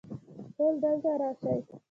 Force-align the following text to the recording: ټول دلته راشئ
ټول 0.55 0.73
دلته 0.83 1.11
راشئ 1.21 1.59